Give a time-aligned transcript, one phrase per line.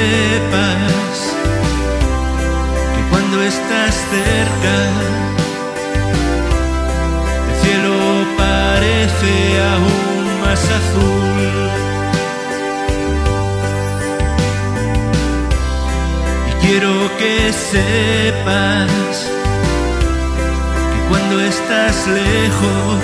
[0.00, 1.18] sepas
[2.94, 4.76] que cuando estás cerca,
[7.48, 7.98] el cielo
[8.44, 9.32] parece
[9.72, 11.48] aún más azul.
[16.48, 17.34] Y quiero que
[17.72, 19.16] sepas
[20.92, 23.02] que cuando estás lejos,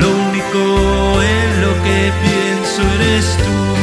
[0.00, 0.62] lo único
[1.34, 3.77] en lo que pienso eres tú.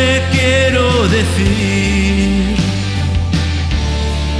[0.00, 2.56] Te quiero decir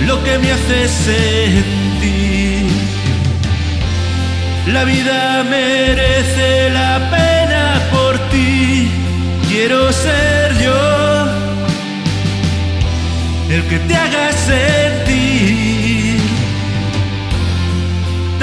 [0.07, 2.67] lo que me hace sentir.
[4.75, 8.91] La vida merece la pena por ti.
[9.51, 10.83] Quiero ser yo
[13.55, 16.21] el que te haga sentir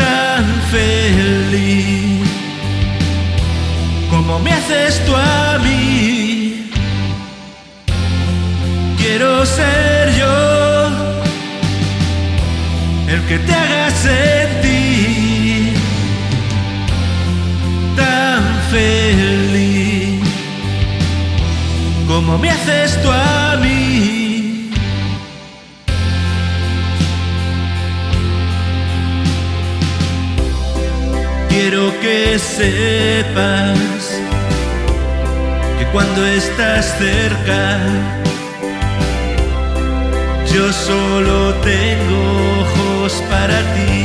[0.01, 2.29] tan feliz
[4.11, 6.36] como me haces tú a mí.
[13.27, 15.73] Que te haga sentir
[17.97, 20.21] tan feliz
[22.07, 24.71] como me haces tú a mí.
[31.49, 33.77] Quiero que sepas
[35.77, 37.79] que cuando estás cerca,
[40.57, 42.21] yo solo tengo
[42.61, 43.99] ojos para ti.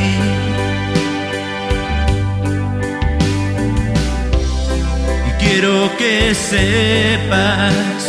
[5.29, 8.03] Y quiero que sepas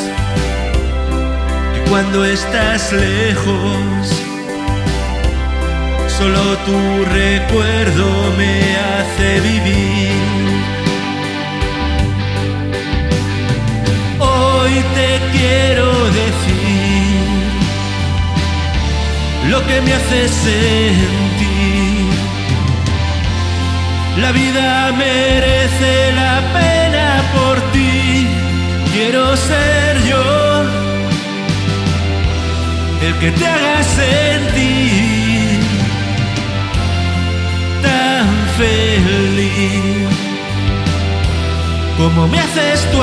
[1.74, 4.02] que cuando estás lejos,
[6.18, 6.80] solo tu
[7.22, 8.08] recuerdo
[8.40, 8.56] me
[8.90, 10.12] hace vivir.
[14.20, 15.63] Hoy te quiero
[19.50, 22.14] lo que me hace sentir.
[24.18, 28.28] La vida merece la pena por ti.
[28.94, 30.54] Quiero ser yo
[33.02, 35.60] el que te haga sentir
[37.82, 38.28] tan
[38.58, 40.08] feliz
[41.98, 43.02] como me haces tú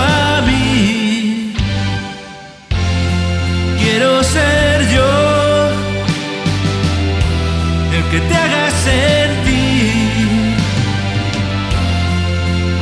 [8.41, 10.31] haga sentir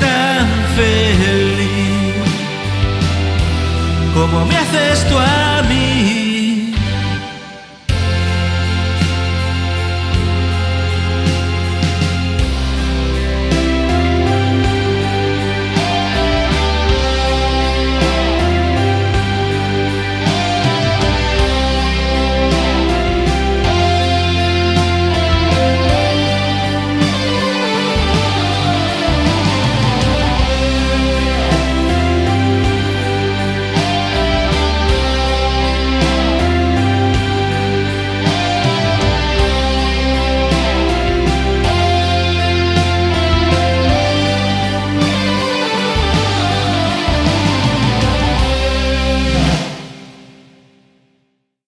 [0.00, 0.46] tan
[0.76, 1.78] feliz
[4.14, 6.27] como me haces tú a mí.